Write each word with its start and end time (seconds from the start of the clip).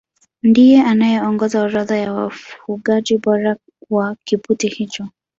Ndiye 0.43 0.81
anayeongoza 0.83 1.61
orodha 1.61 1.97
ya 1.97 2.13
wafungaji 2.13 3.17
bora 3.17 3.55
wa 3.89 4.15
kipute 4.23 4.67
hicho 4.67 5.07